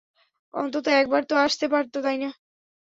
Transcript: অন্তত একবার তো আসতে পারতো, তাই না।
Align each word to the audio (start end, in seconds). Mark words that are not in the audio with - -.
অন্তত 0.53 0.85
একবার 0.93 1.21
তো 1.25 1.35
আসতে 1.37 1.65
পারতো, 1.67 1.97
তাই 2.03 2.17
না। 2.17 2.29